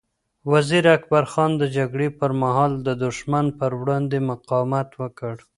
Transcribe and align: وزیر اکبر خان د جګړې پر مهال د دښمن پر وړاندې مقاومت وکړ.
وزیر 0.51 0.85
اکبر 0.97 1.23
خان 1.31 1.51
د 1.57 1.63
جګړې 1.77 2.07
پر 2.19 2.31
مهال 2.41 2.71
د 2.87 2.89
دښمن 3.05 3.45
پر 3.59 3.71
وړاندې 3.81 4.17
مقاومت 4.31 4.89
وکړ. 5.01 5.35